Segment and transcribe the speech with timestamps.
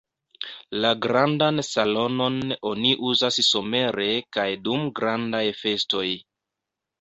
[0.83, 6.09] La grandan salonon oni uzas somere kaj dum grandaj festoj.